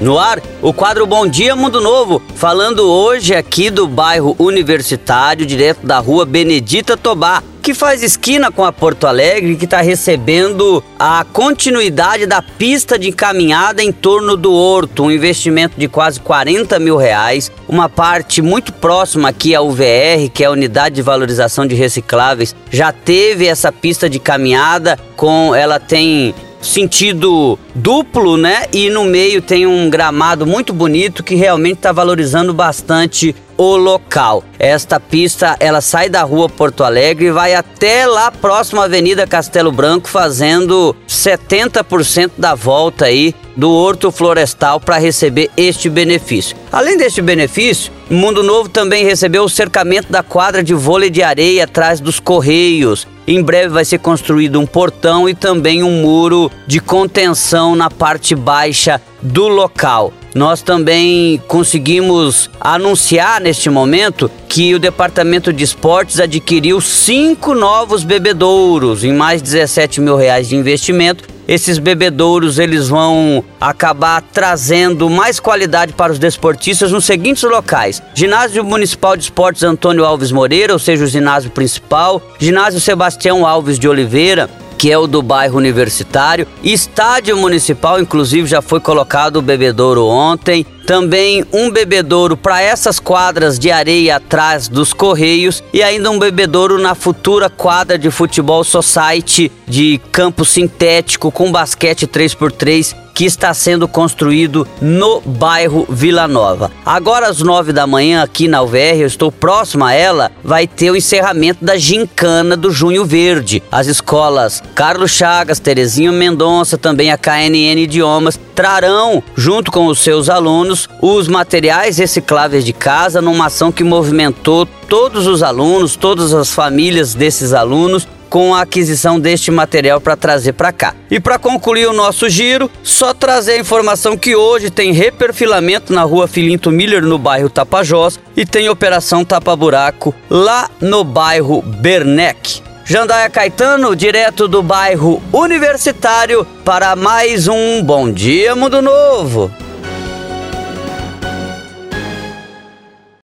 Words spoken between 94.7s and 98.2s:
Correios e ainda um bebedouro na futura quadra de